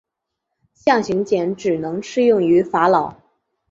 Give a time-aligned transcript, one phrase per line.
[0.73, 3.15] 象形茧只能适用于法老。